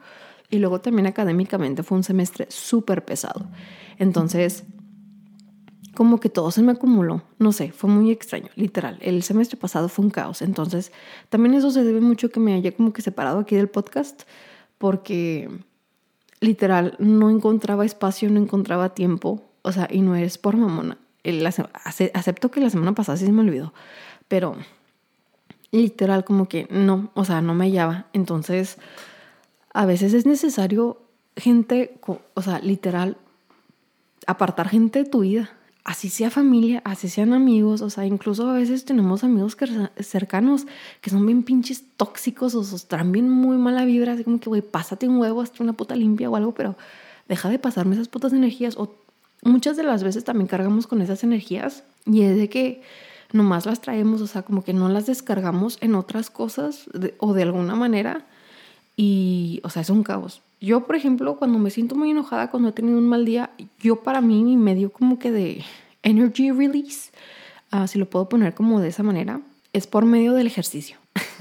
y 0.51 0.59
luego 0.59 0.81
también 0.81 1.07
académicamente 1.07 1.85
fue 1.85 1.99
un 1.99 2.03
semestre 2.03 2.49
súper 2.51 3.05
pesado. 3.05 3.47
Entonces, 3.97 4.65
como 5.95 6.19
que 6.19 6.29
todo 6.29 6.51
se 6.51 6.63
me 6.63 6.73
acumuló, 6.73 7.23
no 7.39 7.53
sé, 7.53 7.71
fue 7.71 7.89
muy 7.89 8.11
extraño, 8.11 8.49
literal. 8.57 8.99
El 9.03 9.23
semestre 9.23 9.57
pasado 9.57 9.89
fue 9.89 10.05
un 10.05 10.11
caos, 10.11 10.43
entonces 10.43 10.91
también 11.29 11.55
eso 11.55 11.71
se 11.71 11.85
debe 11.85 12.01
mucho 12.01 12.31
que 12.31 12.41
me 12.41 12.55
haya 12.55 12.73
como 12.73 12.93
que 12.93 13.03
separado 13.03 13.39
aquí 13.39 13.55
del 13.55 13.69
podcast 13.69 14.23
porque 14.79 15.49
literal 16.41 16.97
no 16.99 17.31
encontraba 17.31 17.85
espacio, 17.85 18.29
no 18.31 18.41
encontraba 18.41 18.95
tiempo 18.97 19.47
o 19.63 19.73
sea, 19.73 19.89
y 19.91 20.01
no 20.01 20.15
eres 20.17 20.39
por 20.39 20.57
mamona. 20.57 20.99
acepto 22.15 22.51
que 22.51 22.61
la 22.61 22.71
semana 22.71 22.95
pasada 22.95 23.19
sí 23.19 23.27
se 23.27 23.33
me 23.33 23.43
olvidó, 23.43 23.73
pero 24.29 24.57
literal 25.71 26.25
como 26.25 26.49
que 26.49 26.67
no, 26.71 27.11
o 27.15 27.25
sea, 27.25 27.41
no 27.41 27.55
me 27.55 27.67
hallaba. 27.67 28.07
Entonces, 28.13 28.79
a 29.73 29.87
veces 29.87 30.15
es 30.15 30.27
necesario 30.27 31.01
gente, 31.37 31.99
o 32.35 32.43
sea, 32.43 32.59
literal, 32.61 33.17
apartar 34.27 34.69
gente 34.69 35.05
de 35.05 35.11
tu 35.11 35.21
vida. 35.21 35.51
Así 35.83 36.11
sea 36.11 36.31
familia, 36.31 36.83
así 36.85 37.09
sean 37.09 37.33
amigos, 37.33 37.81
o 37.81 37.89
sea, 37.89 38.05
incluso 38.05 38.49
a 38.49 38.53
veces 38.53 38.85
tenemos 38.85 39.25
amigos 39.25 39.57
cercanos 39.99 40.67
que 41.01 41.09
son 41.09 41.25
bien 41.25 41.43
pinches 41.43 41.85
tóxicos 41.97 42.55
o 42.55 42.87
traen 42.87 43.13
bien 43.13 43.31
muy 43.31 43.57
mala 43.57 43.87
vibra, 43.87 44.13
así 44.13 44.23
como 44.23 44.39
que, 44.39 44.51
güey, 44.51 44.61
pásate 44.61 45.09
un 45.09 45.19
huevo, 45.19 45.41
hasta 45.41 45.63
una 45.65 45.73
puta 45.73 45.97
limpia 45.97 46.29
o 46.29 46.37
algo, 46.37 46.53
pero 46.53 46.77
deja 47.29 47.49
de 47.49 47.59
pasarme 47.59 47.95
esas 47.95 48.09
putas 48.09 48.35
energías 48.35 48.77
muchas 49.43 49.77
de 49.77 49.83
las 49.83 50.03
veces 50.03 50.25
también 50.25 50.47
cargamos 50.47 50.87
con 50.87 51.03
esas 51.03 51.25
energías 51.25 51.85
y 52.07 52.23
es 52.23 52.37
de 52.37 52.49
que 52.49 52.83
nomás 53.33 53.67
las 53.67 53.81
traemos, 53.81 54.21
o 54.21 54.27
sea, 54.27 54.43
como 54.43 54.65
que 54.65 54.73
no 54.73 54.89
las 54.89 55.07
descargamos 55.07 55.79
en 55.81 55.95
otras 55.95 56.31
cosas 56.31 56.87
o 57.19 57.33
de 57.35 57.43
alguna 57.43 57.75
manera 57.75 58.27
y, 58.97 59.61
o 59.65 59.71
sea, 59.71 59.83
es 59.83 59.91
un 59.91 60.03
caos. 60.03 60.43
Yo, 60.61 60.87
por 60.87 60.95
ejemplo, 60.95 61.37
cuando 61.37 61.59
me 61.59 61.71
siento 61.71 61.95
muy 61.95 62.11
enojada, 62.11 62.51
cuando 62.51 62.69
he 62.69 62.73
tenido 62.73 62.99
un 62.99 63.09
mal 63.09 63.25
día, 63.25 63.51
yo 63.79 63.97
para 63.97 64.21
mí 64.21 64.45
mi 64.45 64.57
medio 64.57 64.93
como 64.93 65.19
que 65.19 65.31
de 65.31 65.65
energy 66.03 66.51
release, 66.51 67.11
uh, 67.73 67.87
si 67.87 67.99
lo 67.99 68.11
puedo 68.11 68.29
poner 68.29 68.55
como 68.55 68.81
de 68.81 68.89
esa 68.89 69.03
manera, 69.03 69.41
es 69.73 69.87
por 69.87 70.05
medio 70.05 70.35
del 70.35 70.47
ejercicio. 70.47 70.99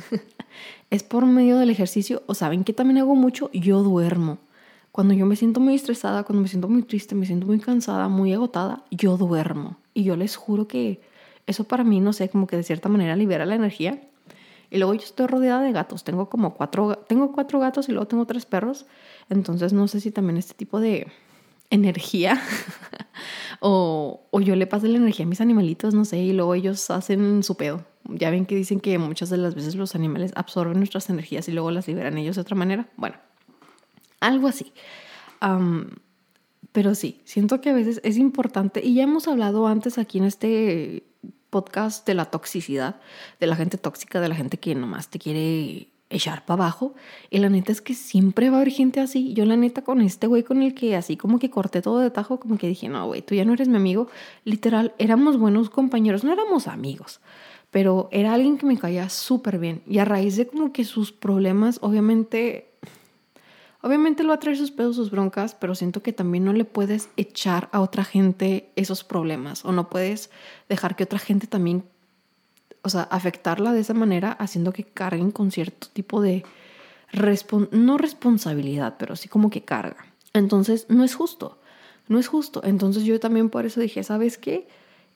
es 0.90 1.04
por 1.04 1.26
medio 1.26 1.58
del 1.58 1.70
ejercicio, 1.70 2.24
o 2.28 2.34
saben 2.34 2.64
que 2.64 2.72
también 2.72 3.00
hago 3.00 3.16
mucho, 3.16 3.50
yo 3.52 3.84
duermo. 3.84 4.38
Cuando 4.92 5.14
yo 5.14 5.26
me 5.26 5.36
siento 5.36 5.60
muy 5.60 5.76
estresada, 5.76 6.24
cuando 6.24 6.42
me 6.42 6.48
siento 6.48 6.68
muy 6.68 6.84
triste, 6.84 7.16
me 7.16 7.26
siento 7.26 7.46
muy 7.46 7.60
cansada, 7.60 8.08
muy 8.08 8.34
agotada, 8.34 8.84
yo 8.92 9.18
duermo. 9.18 9.78
Y 9.94 10.04
yo 10.04 10.16
les 10.16 10.36
juro 10.36 10.68
que 10.68 11.02
eso 11.46 11.64
para 11.64 11.84
mí, 11.84 12.00
no 12.00 12.14
sé, 12.14 12.30
como 12.30 12.48
que 12.48 12.56
de 12.56 12.64
cierta 12.64 12.90
manera 12.90 13.16
libera 13.16 13.46
la 13.46 13.56
energía. 13.56 14.02
Y 14.72 14.78
luego 14.78 14.94
yo 14.94 15.02
estoy 15.02 15.28
rodeada 15.28 15.62
de 15.62 15.72
gatos. 15.72 16.04
Tengo 16.04 16.30
como 16.30 16.54
cuatro, 16.54 16.96
tengo 17.08 17.32
cuatro 17.32 17.60
gatos 17.60 17.90
y 17.90 17.92
luego 17.92 18.08
tengo 18.08 18.26
tres 18.26 18.46
perros. 18.46 18.86
Entonces 19.30 19.74
no 19.74 19.88
sé 19.88 20.00
si 20.00 20.12
también 20.12 20.38
este 20.38 20.54
tipo 20.54 20.80
de 20.80 21.08
energía 21.72 22.42
o, 23.60 24.28
o 24.32 24.40
yo 24.42 24.56
le 24.56 24.68
paso 24.68 24.88
la 24.88 24.98
energía 24.98 25.26
a 25.26 25.30
mis 25.30 25.42
animalitos, 25.42 25.94
no 25.94 26.06
sé, 26.06 26.18
y 26.18 26.34
luego 26.34 26.56
ellos 26.56 26.90
hacen 26.90 27.44
su 27.44 27.56
pedo. 27.56 27.86
ya 28.06 28.32
ven 28.32 28.46
que 28.46 28.56
dicen 28.56 28.80
que 28.80 28.98
muchas 28.98 29.30
de 29.30 29.38
las 29.38 29.56
veces 29.56 29.76
los 29.76 29.96
animales 29.96 30.32
absorben 30.36 30.78
nuestras 30.78 31.10
energías 31.10 31.48
y 31.48 31.52
luego 31.52 31.72
las 31.72 31.88
liberan 31.88 32.18
ellos 32.18 32.36
de 32.36 32.42
otra 32.42 32.56
manera. 32.56 32.90
Bueno, 32.98 33.18
algo 34.20 34.48
así. 34.48 34.74
pero 36.72 36.96
sí, 36.96 37.22
siento 37.26 37.62
que 37.62 37.70
a 37.70 37.74
veces 37.74 38.02
es 38.04 38.18
importante, 38.18 38.86
y 38.86 38.94
ya 38.96 39.04
hemos 39.04 39.28
hablado 39.28 39.68
antes 39.68 39.98
aquí 39.98 40.18
en 40.18 40.26
este 40.26 41.04
podcast 41.50 42.06
de 42.06 42.14
la 42.14 42.26
toxicidad, 42.26 43.00
de 43.40 43.48
la 43.48 43.56
gente 43.56 43.78
tóxica, 43.78 44.22
de 44.22 44.30
la 44.30 44.36
gente 44.36 44.60
que 44.60 44.76
nomás 44.76 45.10
te 45.10 45.18
quiere 45.18 45.90
echar 46.12 46.46
para 46.46 46.64
abajo. 46.64 46.94
Y 47.30 47.40
la 47.40 47.50
neta 47.50 47.72
es 47.72 47.82
que 47.82 47.94
siempre 47.94 48.50
va 48.50 48.58
a 48.58 48.62
haber 48.62 48.72
gente 48.72 49.00
así. 49.00 49.34
Yo 49.34 49.46
la 49.46 49.56
neta 49.56 49.84
con 49.84 50.02
este 50.02 50.28
güey 50.28 50.44
con 50.44 50.62
el 50.62 50.74
que 50.74 50.96
así 50.96 51.18
como 51.18 51.40
que 51.40 51.50
corté 51.50 51.82
todo 51.82 52.00
de 52.00 52.12
tajo, 52.12 52.40
como 52.40 52.58
que 52.58 52.68
dije, 52.68 52.90
no, 52.90 53.08
güey, 53.08 53.22
tú 53.22 53.36
ya 53.36 53.46
no 53.46 53.54
eres 53.54 53.68
mi 53.68 53.78
amigo. 53.78 54.08
Literal, 54.44 54.94
éramos 54.98 55.38
buenos 55.38 55.70
compañeros, 55.70 56.24
no 56.24 56.32
éramos 56.32 56.68
amigos, 56.68 57.20
pero 57.72 58.10
era 58.12 58.34
alguien 58.34 58.58
que 58.58 58.66
me 58.66 58.78
caía 58.78 59.10
súper 59.10 59.60
bien. 59.60 59.82
Y 59.88 60.00
a 60.00 60.06
raíz 60.06 60.36
de 60.38 60.48
como 60.48 60.72
que 60.72 60.84
sus 60.84 61.12
problemas, 61.12 61.80
obviamente... 61.82 62.69
Obviamente 63.82 64.24
lo 64.24 64.30
va 64.30 64.36
a 64.36 64.40
traer 64.40 64.58
sus 64.58 64.72
pedos, 64.72 64.96
sus 64.96 65.12
broncas, 65.12 65.56
pero 65.56 65.74
siento 65.74 66.04
que 66.04 66.12
también 66.12 66.44
no 66.44 66.54
le 66.54 66.66
puedes 66.66 67.10
echar 67.16 67.70
a 67.72 67.80
otra 67.80 68.04
gente 68.04 68.70
esos 68.76 69.04
problemas 69.04 69.64
o 69.64 69.72
no 69.72 69.90
puedes 69.90 70.30
dejar 70.68 70.96
que 70.96 71.06
otra 71.06 71.20
gente 71.20 71.48
también 71.48 71.84
o 72.82 72.90
sea, 72.90 73.04
afectarla 73.04 73.74
de 73.74 73.82
esa 73.82 73.94
manera, 73.94 74.32
haciendo 74.32 74.72
que 74.72 74.84
carguen 74.84 75.32
con 75.32 75.52
cierto 75.52 75.88
tipo 75.92 76.22
de, 76.22 76.44
no 77.72 77.98
responsabilidad, 77.98 78.96
pero 78.98 79.16
sí 79.16 79.28
como 79.28 79.50
que 79.50 79.62
carga. 79.62 80.06
Entonces, 80.34 80.86
no 80.90 81.04
es 81.04 81.16
justo, 81.16 81.58
no 82.08 82.20
es 82.20 82.28
justo. 82.28 82.62
Entonces 82.64 83.04
yo 83.04 83.20
también 83.20 83.50
por 83.50 83.66
eso 83.66 83.82
dije, 83.82 84.04
¿sabes 84.04 84.38
qué? 84.38 84.68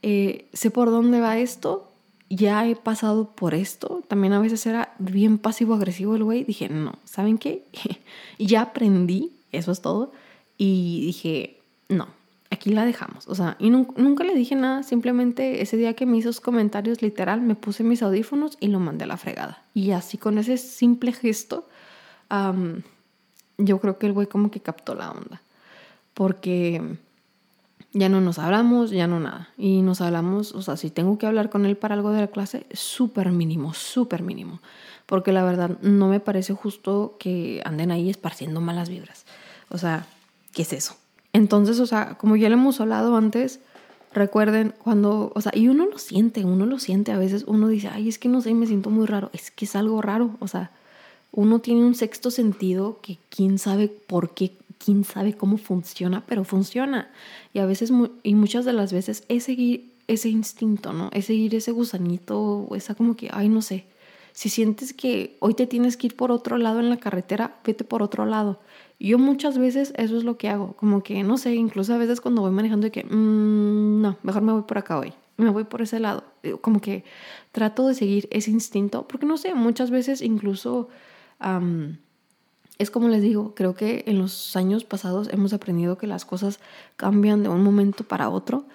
Eh, 0.01 0.47
sé 0.53 0.71
por 0.71 0.89
dónde 0.89 1.21
va 1.21 1.37
esto, 1.37 1.92
ya 2.35 2.65
he 2.67 2.75
pasado 2.75 3.29
por 3.29 3.53
esto, 3.53 4.01
también 4.07 4.33
a 4.33 4.39
veces 4.39 4.65
era 4.65 4.93
bien 4.99 5.37
pasivo-agresivo 5.37 6.15
el 6.15 6.23
güey, 6.23 6.43
dije, 6.43 6.69
no, 6.69 6.93
¿saben 7.05 7.37
qué? 7.37 7.63
ya 8.39 8.61
aprendí, 8.61 9.31
eso 9.51 9.71
es 9.71 9.81
todo, 9.81 10.11
y 10.57 11.05
dije, 11.05 11.59
no, 11.89 12.07
aquí 12.53 12.69
la 12.69 12.85
dejamos. 12.85 13.27
O 13.27 13.35
sea, 13.35 13.57
y 13.59 13.69
nunca, 13.69 14.23
le 14.23 14.33
dije 14.33 14.55
nada, 14.55 14.83
simplemente 14.83 15.61
ese 15.61 15.77
día 15.77 15.95
que 15.95 16.05
me 16.05 16.17
hizo 16.17 16.29
esos 16.29 16.41
comentarios, 16.41 17.01
literal, 17.01 17.41
me 17.41 17.55
puse 17.55 17.83
mis 17.83 18.01
audífonos 18.01 18.57
y 18.59 18.67
lo 18.67 18.79
mandé 18.79 19.03
a 19.03 19.07
la 19.07 19.17
fregada. 19.17 19.63
Y 19.73 19.91
así 19.91 20.17
con 20.17 20.37
ese 20.37 20.57
simple 20.57 21.11
gesto, 21.11 21.67
yo 23.57 23.79
creo 23.79 23.97
que 23.97 24.07
el 24.07 24.13
güey 24.13 24.27
como 24.27 24.49
que 24.49 24.61
captó 24.61 24.95
la 24.95 25.11
onda. 25.11 25.41
Porque 26.13 26.97
ya 27.93 28.09
no 28.09 28.21
nos 28.21 28.39
hablamos, 28.39 28.91
ya 28.91 29.07
no 29.07 29.19
nada. 29.19 29.49
Y 29.57 29.81
nos 29.81 30.01
hablamos, 30.01 30.53
o 30.53 30.61
sea, 30.61 30.77
si 30.77 30.89
tengo 30.89 31.17
que 31.17 31.27
hablar 31.27 31.49
con 31.49 31.65
él 31.65 31.77
para 31.77 31.95
algo 31.95 32.11
de 32.11 32.21
la 32.21 32.27
clase, 32.27 32.65
súper 32.73 33.31
mínimo, 33.31 33.73
súper 33.73 34.23
mínimo. 34.23 34.59
Porque 35.05 35.31
la 35.31 35.43
verdad 35.43 35.77
no 35.81 36.07
me 36.07 36.19
parece 36.19 36.53
justo 36.53 37.15
que 37.19 37.61
anden 37.65 37.91
ahí 37.91 38.09
esparciendo 38.09 38.61
malas 38.61 38.89
vibras. 38.89 39.25
O 39.69 39.77
sea, 39.77 40.07
¿qué 40.53 40.63
es 40.63 40.73
eso? 40.73 40.95
Entonces, 41.33 41.79
o 41.79 41.85
sea, 41.85 42.15
como 42.17 42.35
ya 42.35 42.49
le 42.49 42.55
hemos 42.55 42.81
hablado 42.81 43.15
antes, 43.15 43.59
recuerden 44.13 44.73
cuando, 44.77 45.31
o 45.35 45.41
sea, 45.41 45.51
y 45.55 45.67
uno 45.67 45.85
lo 45.85 45.97
siente, 45.97 46.45
uno 46.45 46.65
lo 46.65 46.79
siente, 46.79 47.11
a 47.11 47.17
veces 47.17 47.43
uno 47.47 47.67
dice, 47.67 47.89
ay, 47.91 48.09
es 48.09 48.19
que 48.19 48.29
no 48.29 48.41
sé, 48.41 48.53
me 48.53 48.67
siento 48.67 48.89
muy 48.89 49.05
raro, 49.05 49.29
es 49.33 49.51
que 49.51 49.65
es 49.65 49.75
algo 49.75 50.01
raro, 50.01 50.35
o 50.39 50.47
sea, 50.47 50.71
uno 51.31 51.59
tiene 51.59 51.83
un 51.83 51.95
sexto 51.95 52.29
sentido 52.29 52.99
que 53.01 53.17
quién 53.29 53.57
sabe 53.57 53.87
por 53.87 54.35
qué, 54.35 54.55
quién 54.83 55.03
sabe 55.03 55.33
cómo 55.33 55.57
funciona, 55.57 56.23
pero 56.25 56.43
funciona. 56.43 57.09
Y 57.53 57.59
a 57.59 57.65
veces, 57.65 57.91
y 58.23 58.35
muchas 58.35 58.65
de 58.65 58.73
las 58.73 58.91
veces, 58.91 59.23
es 59.29 59.43
seguir 59.43 59.93
ese 60.07 60.29
instinto, 60.29 60.93
¿no? 60.93 61.09
Es 61.13 61.25
seguir 61.25 61.55
ese 61.55 61.71
gusanito, 61.71 62.67
esa 62.75 62.95
como 62.95 63.15
que, 63.15 63.29
ay, 63.31 63.49
no 63.49 63.61
sé. 63.61 63.85
Si 64.33 64.49
sientes 64.49 64.93
que 64.93 65.37
hoy 65.39 65.53
te 65.53 65.67
tienes 65.67 65.95
que 65.95 66.07
ir 66.07 66.15
por 66.15 66.31
otro 66.31 66.57
lado 66.57 66.79
en 66.79 66.89
la 66.89 66.97
carretera, 66.97 67.59
vete 67.63 67.83
por 67.83 68.01
otro 68.01 68.25
lado. 68.25 68.59
Yo 68.99 69.19
muchas 69.19 69.57
veces 69.57 69.93
eso 69.97 70.17
es 70.17 70.23
lo 70.23 70.37
que 70.37 70.49
hago, 70.49 70.73
como 70.73 71.03
que, 71.03 71.23
no 71.23 71.37
sé, 71.37 71.55
incluso 71.55 71.93
a 71.93 71.97
veces 71.97 72.19
cuando 72.19 72.41
voy 72.41 72.51
manejando 72.51 72.85
de 72.85 72.91
que, 72.91 73.03
mm, 73.03 74.01
no, 74.01 74.17
mejor 74.23 74.41
me 74.41 74.53
voy 74.53 74.63
por 74.63 74.77
acá 74.77 74.97
hoy, 74.97 75.13
me 75.37 75.49
voy 75.49 75.65
por 75.65 75.81
ese 75.81 75.99
lado, 75.99 76.23
como 76.61 76.79
que 76.79 77.03
trato 77.51 77.87
de 77.87 77.95
seguir 77.95 78.27
ese 78.31 78.51
instinto, 78.51 79.07
porque 79.07 79.25
no 79.25 79.37
sé, 79.37 79.53
muchas 79.55 79.91
veces 79.91 80.21
incluso... 80.21 80.89
es 82.83 82.91
como 82.91 83.07
les 83.07 83.21
digo, 83.21 83.55
creo 83.55 83.73
que 83.73 84.03
en 84.07 84.19
los 84.19 84.55
años 84.55 84.83
pasados 84.83 85.29
hemos 85.31 85.53
aprendido 85.53 85.97
que 85.97 86.07
las 86.07 86.25
cosas 86.25 86.59
cambian 86.95 87.41
de 87.43 87.49
un 87.49 87.63
momento 87.63 88.03
para 88.03 88.29
otro. 88.29 88.65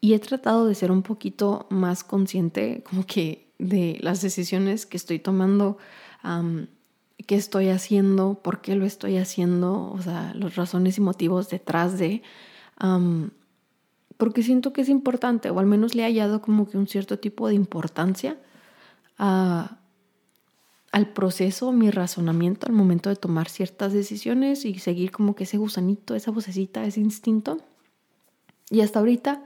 Y 0.00 0.12
he 0.12 0.18
tratado 0.18 0.66
de 0.66 0.74
ser 0.74 0.92
un 0.92 1.02
poquito 1.02 1.66
más 1.70 2.04
consciente 2.04 2.84
como 2.88 3.06
que 3.06 3.48
de 3.58 3.98
las 4.00 4.20
decisiones 4.20 4.84
que 4.84 4.98
estoy 4.98 5.18
tomando 5.18 5.78
qué 7.26 7.36
estoy 7.36 7.68
haciendo, 7.68 8.40
por 8.42 8.60
qué 8.60 8.74
lo 8.76 8.84
estoy 8.84 9.16
haciendo, 9.18 9.90
o 9.92 10.02
sea, 10.02 10.32
las 10.34 10.56
razones 10.56 10.98
y 10.98 11.00
motivos 11.00 11.48
detrás 11.48 11.98
de, 11.98 12.22
porque 14.16 14.42
siento 14.42 14.72
que 14.72 14.82
es 14.82 14.88
importante, 14.88 15.50
o 15.50 15.58
al 15.58 15.66
menos 15.66 15.94
le 15.94 16.02
he 16.02 16.06
hallado 16.06 16.42
como 16.42 16.68
que 16.68 16.76
un 16.76 16.86
cierto 16.86 17.18
tipo 17.18 17.48
de 17.48 17.54
importancia 17.54 18.36
a, 19.18 19.78
al 20.94 21.08
proceso, 21.08 21.72
mi 21.72 21.90
razonamiento 21.90 22.68
al 22.68 22.72
momento 22.72 23.10
de 23.10 23.16
tomar 23.16 23.48
ciertas 23.48 23.92
decisiones 23.92 24.64
y 24.64 24.78
seguir 24.78 25.10
como 25.10 25.34
que 25.34 25.42
ese 25.42 25.56
gusanito, 25.56 26.14
esa 26.14 26.30
vocecita, 26.30 26.84
ese 26.84 27.00
instinto. 27.00 27.58
Y 28.70 28.80
hasta 28.80 29.00
ahorita 29.00 29.42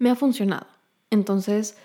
me 0.00 0.10
ha 0.10 0.16
funcionado. 0.16 0.66
Entonces, 1.10 1.76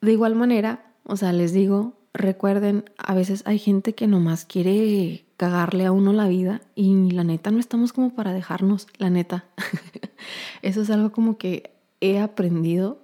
de 0.00 0.10
igual 0.14 0.34
manera, 0.34 0.92
o 1.04 1.14
sea, 1.14 1.32
les 1.32 1.52
digo, 1.52 1.94
recuerden, 2.12 2.90
a 2.98 3.14
veces 3.14 3.44
hay 3.46 3.60
gente 3.60 3.94
que 3.94 4.08
nomás 4.08 4.46
quiere 4.46 5.26
cagarle 5.36 5.86
a 5.86 5.92
uno 5.92 6.12
la 6.12 6.26
vida 6.26 6.60
y 6.74 7.12
la 7.12 7.22
neta 7.22 7.52
no 7.52 7.60
estamos 7.60 7.92
como 7.92 8.16
para 8.16 8.32
dejarnos, 8.32 8.88
la 8.98 9.10
neta. 9.10 9.44
eso 10.62 10.82
es 10.82 10.90
algo 10.90 11.12
como 11.12 11.38
que 11.38 11.72
he 12.00 12.18
aprendido, 12.18 13.00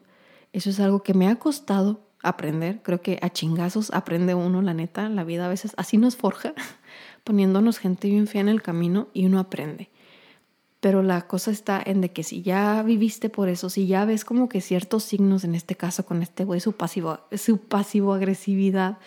eso 0.53 0.71
es 0.71 0.81
algo 0.81 1.05
que 1.05 1.15
me 1.15 1.29
ha 1.29 1.37
costado 1.37 2.01
aprender, 2.29 2.81
creo 2.83 3.01
que 3.01 3.19
a 3.23 3.31
chingazos 3.31 3.91
aprende 3.93 4.35
uno, 4.35 4.63
la 4.63 4.75
neta, 4.75 5.09
la 5.09 5.25
vida 5.25 5.47
a 5.47 5.49
veces 5.49 5.73
así 5.77 5.97
nos 5.97 6.17
forja, 6.17 6.55
poniéndonos 7.25 7.79
gente 7.79 8.09
bien 8.09 8.27
fea 8.27 8.41
en 8.41 8.49
el 8.49 8.63
camino 8.63 9.09
y 9.13 9.27
uno 9.27 9.39
aprende. 9.39 9.91
Pero 10.81 11.03
la 11.03 11.27
cosa 11.27 11.51
está 11.51 11.83
en 11.85 12.01
de 12.01 12.11
que 12.11 12.23
si 12.23 12.43
ya 12.43 12.83
viviste 12.83 13.29
por 13.29 13.49
eso, 13.49 13.71
si 13.71 13.87
ya 13.87 14.05
ves 14.05 14.25
como 14.25 14.49
que 14.49 14.61
ciertos 14.61 15.05
signos, 15.05 15.43
en 15.45 15.55
este 15.55 15.75
caso 15.75 16.05
con 16.05 16.23
este 16.23 16.45
güey, 16.45 16.61
su 16.61 16.73
pasivo, 16.73 17.19
su 17.37 17.59
pasivo 17.59 18.15
agresividad 18.15 18.99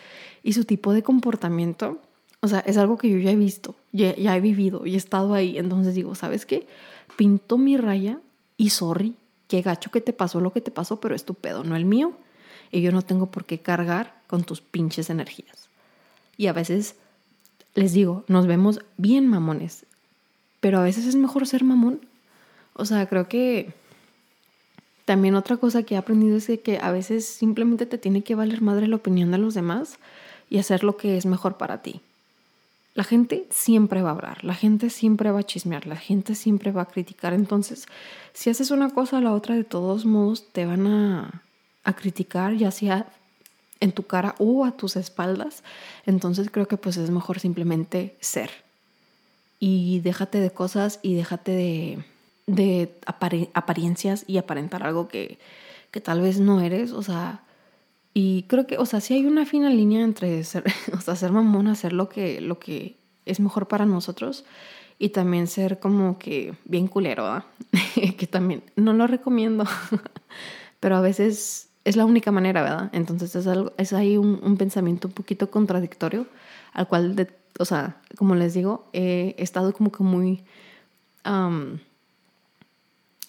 y 0.44 0.54
su 0.54 0.66
tipo 0.66 0.94
de 0.94 1.04
comportamiento, 1.04 2.00
o 2.42 2.48
sea, 2.48 2.60
es 2.60 2.78
algo 2.78 2.98
que 2.98 3.10
yo 3.10 3.18
ya 3.18 3.32
he 3.32 3.36
visto, 3.36 3.76
ya, 3.92 4.16
ya 4.16 4.36
he 4.36 4.42
vivido 4.42 4.86
y 4.86 4.96
he 4.96 4.98
estado 4.98 5.34
ahí. 5.34 5.58
Entonces 5.58 5.96
digo, 5.96 6.16
¿sabes 6.16 6.46
qué? 6.46 6.68
Pinto 7.18 7.58
mi 7.58 7.78
raya 7.78 8.20
y 8.58 8.70
sorry, 8.72 9.16
qué 9.48 9.62
gacho 9.62 9.92
que 9.92 10.02
te 10.02 10.14
pasó 10.14 10.40
lo 10.40 10.54
que 10.54 10.62
te 10.62 10.72
pasó, 10.72 11.00
pero 11.00 11.16
es 11.16 11.26
tu 11.26 11.34
pedo, 11.34 11.64
no 11.64 11.76
el 11.76 11.86
mío. 11.86 12.14
Y 12.72 12.82
yo 12.82 12.92
no 12.92 13.02
tengo 13.02 13.28
por 13.28 13.46
qué 13.46 13.60
cargar 13.60 14.22
con 14.28 14.44
tus 14.44 14.62
pinches 14.62 15.10
energías. 15.10 15.70
Y 16.38 16.48
a 16.48 16.54
veces 16.54 16.96
les 17.76 17.94
digo, 17.94 18.24
nos 18.28 18.48
vemos 18.48 18.82
bien 18.98 19.28
mamones 19.28 19.86
pero 20.60 20.80
a 20.80 20.84
veces 20.84 21.06
es 21.06 21.16
mejor 21.16 21.48
ser 21.48 21.64
mamón. 21.64 22.02
O 22.74 22.86
sea, 22.86 23.08
creo 23.08 23.28
que 23.28 23.74
también 25.06 25.36
otra 25.36 25.58
cosa 25.58 25.84
que 25.84 25.96
he 25.96 25.98
aprendido 25.98 26.38
es 26.38 26.48
que 26.60 26.80
a 26.82 26.92
veces 26.92 27.26
simplemente 27.26 27.86
te 27.86 27.98
tiene 27.98 28.24
que 28.24 28.36
valer 28.36 28.62
madre 28.62 28.88
la 28.88 28.98
opinión 28.98 29.32
de 29.32 29.38
los 29.38 29.54
demás 29.54 29.98
y 30.50 30.60
hacer 30.60 30.84
lo 30.84 30.98
que 30.98 31.18
es 31.18 31.26
mejor 31.26 31.58
para 31.58 31.82
ti. 31.82 32.02
La 32.96 33.04
gente 33.04 33.48
siempre 33.50 34.02
va 34.02 34.10
a 34.10 34.14
hablar, 34.14 34.44
la 34.44 34.56
gente 34.56 34.90
siempre 34.90 35.32
va 35.32 35.40
a 35.40 35.46
chismear, 35.46 35.88
la 35.88 35.96
gente 35.96 36.36
siempre 36.36 36.72
va 36.72 36.82
a 36.82 36.88
criticar. 36.88 37.34
Entonces, 37.34 37.86
si 38.34 38.50
haces 38.50 38.72
una 38.72 38.90
cosa 38.90 39.18
o 39.18 39.22
la 39.22 39.34
otra, 39.34 39.56
de 39.56 39.64
todos 39.64 40.06
modos 40.06 40.48
te 40.52 40.66
van 40.66 40.88
a, 40.88 41.44
a 41.90 41.96
criticar, 41.96 42.56
ya 42.56 42.72
sea 42.72 43.08
en 43.80 43.92
tu 43.92 44.04
cara 44.04 44.36
o 44.40 44.66
a 44.66 44.72
tus 44.72 44.96
espaldas. 44.96 45.64
Entonces 46.06 46.50
creo 46.52 46.68
que 46.68 46.78
pues 46.78 46.98
es 46.98 47.10
mejor 47.10 47.40
simplemente 47.40 48.16
ser 48.20 48.52
y 49.60 50.00
déjate 50.00 50.40
de 50.40 50.52
cosas 50.52 51.00
y 51.02 51.16
déjate 51.16 51.52
de, 51.52 52.04
de 52.48 52.96
apariencias 53.54 54.24
y 54.26 54.38
aparentar 54.38 54.84
algo 54.84 55.08
que, 55.08 55.38
que 55.92 56.02
tal 56.02 56.22
vez 56.22 56.40
no 56.40 56.62
eres, 56.62 56.92
o 56.92 57.04
sea, 57.04 57.44
y 58.14 58.44
creo 58.44 58.66
que, 58.66 58.78
o 58.78 58.86
sea, 58.86 59.02
sí 59.02 59.14
hay 59.14 59.26
una 59.26 59.46
fina 59.46 59.70
línea 59.70 60.02
entre 60.02 60.44
ser, 60.44 60.64
o 60.98 61.02
sea, 61.02 61.16
ser 61.16 61.32
mamón, 61.32 61.68
hacer 61.68 61.94
lo 61.94 62.10
que, 62.10 62.42
lo 62.42 62.60
que 62.60 62.96
es 63.26 63.40
mejor 63.40 63.68
para 63.68 63.86
nosotros 63.86 64.46
y 64.98 65.10
también 65.10 65.48
ser 65.48 65.80
como 65.80 66.18
que 66.18 66.54
bien 66.66 66.88
culero, 66.88 67.44
que 68.18 68.28
también 68.28 68.64
no 68.76 68.94
lo 68.94 69.08
recomiendo, 69.08 69.66
pero 70.80 70.98
a 70.98 71.02
veces 71.02 71.69
es 71.84 71.96
la 71.96 72.06
única 72.06 72.32
manera, 72.32 72.62
¿verdad? 72.62 72.90
Entonces 72.94 73.36
es, 73.36 73.48
algo, 73.48 73.74
es 73.78 73.94
ahí 73.94 74.18
un, 74.18 74.40
un 74.44 74.58
pensamiento 74.58 75.08
un 75.08 75.14
poquito 75.14 75.50
contradictorio 75.50 76.28
al 76.74 76.88
cual 76.88 77.16
de, 77.16 77.28
o 77.58 77.66
sea, 77.66 77.98
como 78.18 78.36
les 78.36 78.54
digo, 78.54 78.88
he 78.94 79.36
estado 79.38 79.74
como 79.74 79.92
que 79.92 80.04
muy 80.04 80.44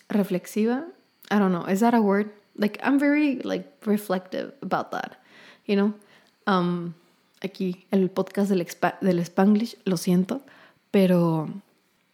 reflexiva. 0.08 0.84
I 1.30 1.38
don't 1.38 1.50
know, 1.50 1.66
is 1.68 1.80
that 1.80 1.94
a 1.94 2.00
word? 2.00 2.30
Like, 2.56 2.78
I'm 2.82 2.98
very, 2.98 3.40
like, 3.42 3.68
reflective 3.86 4.52
about 4.62 4.90
that, 4.90 5.18
you 5.66 5.76
know? 5.76 5.94
Um, 6.46 6.94
aquí, 7.40 7.86
el 7.90 8.10
podcast 8.10 8.50
del, 8.50 8.66
del 9.00 9.18
Spanglish, 9.20 9.76
lo 9.84 9.96
siento, 9.96 10.42
pero 10.90 11.48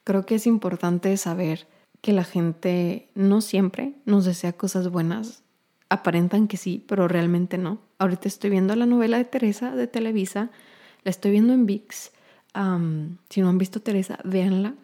creo 0.04 0.26
que 0.26 0.36
es 0.36 0.46
importante 0.46 1.16
saber 1.16 1.66
que 2.02 2.12
la 2.12 2.24
gente 2.24 3.08
no 3.14 3.40
siempre 3.40 3.94
nos 4.04 4.24
desea 4.24 4.52
cosas 4.52 4.88
buenas. 4.88 5.42
Aparentan 5.88 6.48
que 6.48 6.56
sí, 6.56 6.84
pero 6.86 7.08
realmente 7.08 7.58
no. 7.58 7.78
Ahorita 7.98 8.28
estoy 8.28 8.50
viendo 8.50 8.74
la 8.76 8.86
novela 8.86 9.18
de 9.18 9.24
Teresa 9.24 9.74
de 9.74 9.86
Televisa, 9.86 10.50
la 11.04 11.10
estoy 11.10 11.30
viendo 11.30 11.52
en 11.52 11.66
VIX. 11.66 12.12
si 13.30 13.40
no 13.40 13.48
han 13.48 13.58
visto 13.58 13.80
Teresa, 13.80 14.18
véanla. 14.24 14.74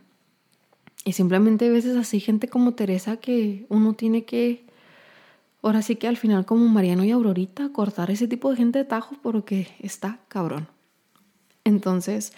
Y 1.04 1.12
simplemente 1.12 1.66
a 1.66 1.73
veces 1.73 1.97
así 1.97 2.21
gente 2.21 2.49
como 2.49 2.75
Teresa 2.75 3.16
que 3.16 3.66
uno 3.68 3.94
tiene 3.94 4.25
que, 4.25 4.64
ahora 5.62 5.82
sí 5.82 5.97
que 5.97 6.06
al 6.06 6.16
final 6.16 6.44
como 6.44 6.68
Mariano 6.68 7.04
y 7.04 7.11
Aurorita, 7.11 7.71
cortar 7.71 8.11
ese 8.11 8.28
tipo 8.28 8.50
de 8.50 8.56
gente 8.56 8.78
de 8.78 8.85
tajo 8.85 9.16
porque 9.23 9.68
está 9.80 10.21
cabrón. 10.28 10.68
Entonces, 11.64 12.32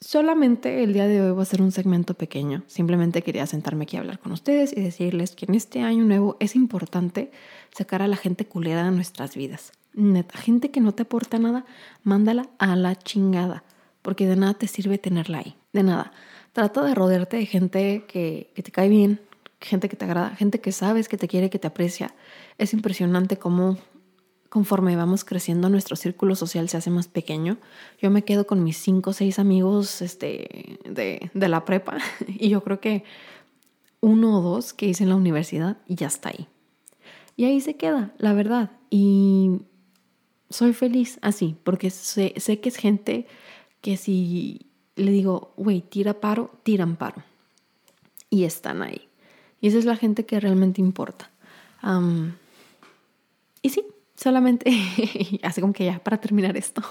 solamente 0.00 0.82
el 0.82 0.92
día 0.92 1.06
de 1.06 1.20
hoy 1.20 1.30
voy 1.30 1.40
a 1.40 1.42
hacer 1.42 1.62
un 1.62 1.72
segmento 1.72 2.14
pequeño. 2.14 2.62
Simplemente 2.66 3.22
quería 3.22 3.46
sentarme 3.46 3.84
aquí 3.84 3.96
a 3.96 4.00
hablar 4.00 4.18
con 4.18 4.32
ustedes 4.32 4.76
y 4.76 4.80
decirles 4.80 5.34
que 5.34 5.46
en 5.46 5.54
este 5.54 5.82
año 5.82 6.04
nuevo 6.04 6.36
es 6.40 6.54
importante 6.54 7.30
sacar 7.70 8.02
a 8.02 8.08
la 8.08 8.16
gente 8.16 8.46
culera 8.46 8.84
de 8.84 8.90
nuestras 8.90 9.36
vidas. 9.36 9.72
Neta, 9.94 10.38
gente 10.38 10.70
que 10.70 10.80
no 10.80 10.92
te 10.92 11.02
aporta 11.02 11.38
nada, 11.38 11.64
mándala 12.04 12.48
a 12.58 12.76
la 12.76 12.96
chingada, 12.96 13.64
porque 14.02 14.26
de 14.26 14.36
nada 14.36 14.54
te 14.54 14.68
sirve 14.68 14.98
tenerla 14.98 15.38
ahí. 15.38 15.56
De 15.72 15.82
nada. 15.82 16.12
Trata 16.52 16.82
de 16.82 16.94
rodearte 16.94 17.36
de 17.36 17.46
gente 17.46 18.04
que, 18.06 18.52
te 18.54 18.70
cae 18.70 18.88
bien, 18.88 19.20
gente 19.60 19.88
que 19.88 19.96
te 19.96 20.04
agrada, 20.04 20.30
gente 20.30 20.60
que 20.60 20.72
sabes 20.72 21.08
que 21.08 21.16
te 21.16 21.28
quiere, 21.28 21.50
que 21.50 21.58
te 21.58 21.66
aprecia. 21.66 22.14
Es 22.58 22.72
impresionante 22.72 23.38
cómo 23.38 23.78
conforme 24.48 24.96
vamos 24.96 25.24
creciendo 25.24 25.68
nuestro 25.68 25.96
círculo 25.96 26.34
social 26.34 26.68
se 26.68 26.76
hace 26.76 26.90
más 26.90 27.08
pequeño. 27.08 27.58
Yo 28.00 28.10
me 28.10 28.24
quedo 28.24 28.46
con 28.46 28.64
mis 28.64 28.76
cinco 28.76 29.10
o 29.10 29.12
seis 29.12 29.38
amigos 29.38 30.02
este, 30.02 30.78
de, 30.84 31.30
de 31.34 31.48
la 31.48 31.64
prepa 31.64 31.98
y 32.28 32.48
yo 32.48 32.62
creo 32.62 32.80
que 32.80 33.04
uno 34.00 34.38
o 34.38 34.42
dos 34.42 34.72
que 34.72 34.86
hice 34.86 35.04
en 35.04 35.10
la 35.10 35.16
universidad 35.16 35.78
y 35.86 35.96
ya 35.96 36.06
está 36.06 36.30
ahí. 36.30 36.46
Y 37.36 37.44
ahí 37.44 37.60
se 37.60 37.76
queda, 37.76 38.12
la 38.18 38.32
verdad. 38.32 38.72
Y 38.90 39.60
soy 40.50 40.72
feliz 40.72 41.18
así, 41.22 41.56
porque 41.62 41.90
sé, 41.90 42.34
sé 42.36 42.60
que 42.60 42.68
es 42.68 42.76
gente 42.76 43.26
que 43.80 43.96
si 43.96 44.66
le 44.96 45.12
digo, 45.12 45.52
güey, 45.56 45.80
tira 45.80 46.20
paro, 46.20 46.50
tiran 46.62 46.96
paro. 46.96 47.22
Y 48.30 48.44
están 48.44 48.82
ahí. 48.82 49.08
Y 49.60 49.68
esa 49.68 49.78
es 49.78 49.84
la 49.84 49.96
gente 49.96 50.26
que 50.26 50.40
realmente 50.40 50.80
importa. 50.80 51.30
y 53.62 53.68
sí, 53.68 53.84
solamente, 54.18 54.70
así 55.44 55.60
como 55.60 55.72
que 55.72 55.84
ya 55.84 56.00
para 56.00 56.18
terminar 56.18 56.56
esto, 56.56 56.82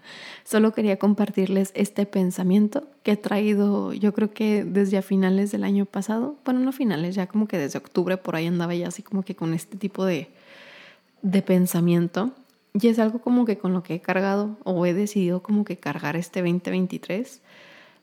solo 0.44 0.72
quería 0.72 0.98
compartirles 0.98 1.72
este 1.74 2.06
pensamiento 2.06 2.88
que 3.02 3.12
he 3.12 3.16
traído, 3.16 3.92
yo 3.92 4.14
creo 4.14 4.32
que 4.32 4.64
desde 4.64 4.96
a 4.96 5.02
finales 5.02 5.50
del 5.50 5.64
año 5.64 5.84
pasado, 5.84 6.36
bueno, 6.44 6.60
no 6.60 6.72
finales, 6.72 7.16
ya 7.16 7.26
como 7.26 7.48
que 7.48 7.58
desde 7.58 7.78
octubre 7.78 8.16
por 8.16 8.36
ahí 8.36 8.46
andaba 8.46 8.74
ya 8.74 8.88
así 8.88 9.02
como 9.02 9.24
que 9.24 9.34
con 9.34 9.52
este 9.52 9.76
tipo 9.76 10.04
de, 10.04 10.30
de 11.22 11.42
pensamiento. 11.42 12.30
Y 12.72 12.88
es 12.88 12.98
algo 12.98 13.20
como 13.20 13.46
que 13.46 13.56
con 13.56 13.72
lo 13.72 13.82
que 13.82 13.94
he 13.94 14.00
cargado 14.00 14.58
o 14.62 14.84
he 14.84 14.92
decidido 14.92 15.42
como 15.42 15.64
que 15.64 15.78
cargar 15.78 16.14
este 16.14 16.40
2023 16.40 17.40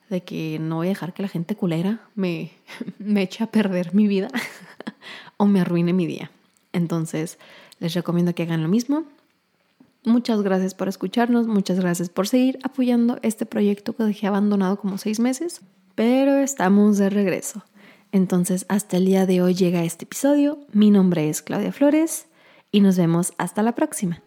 de 0.10 0.24
que 0.24 0.58
no 0.60 0.78
voy 0.78 0.88
a 0.88 0.90
dejar 0.90 1.14
que 1.14 1.22
la 1.22 1.30
gente 1.30 1.56
culera 1.56 2.02
me, 2.16 2.52
me 2.98 3.22
eche 3.22 3.44
a 3.44 3.48
perder 3.48 3.94
mi 3.94 4.08
vida 4.08 4.28
o 5.38 5.46
me 5.46 5.62
arruine 5.62 5.94
mi 5.94 6.08
día. 6.08 6.32
Entonces, 6.74 7.38
les 7.84 7.94
recomiendo 7.94 8.34
que 8.34 8.44
hagan 8.44 8.64
lo 8.64 8.70
mismo. 8.70 9.04
Muchas 10.06 10.42
gracias 10.42 10.74
por 10.74 10.88
escucharnos, 10.88 11.48
muchas 11.48 11.80
gracias 11.80 12.08
por 12.08 12.28
seguir 12.30 12.58
apoyando 12.64 13.20
este 13.24 13.46
proyecto 13.46 13.94
que 13.94 14.04
dejé 14.04 14.28
abandonado 14.28 14.78
como 14.78 14.98
seis 14.98 15.20
meses, 15.20 15.62
pero 15.94 16.38
estamos 16.38 16.98
de 16.98 17.10
regreso. 17.10 17.64
Entonces, 18.14 18.66
hasta 18.70 18.98
el 18.98 19.06
día 19.06 19.26
de 19.26 19.42
hoy 19.42 19.54
llega 19.54 19.84
este 19.84 20.06
episodio. 20.06 20.60
Mi 20.72 20.92
nombre 20.92 21.30
es 21.30 21.42
Claudia 21.42 21.74
Flores 21.74 22.28
y 22.72 22.80
nos 22.80 22.98
vemos 22.98 23.34
hasta 23.38 23.64
la 23.64 23.76
próxima. 23.76 24.22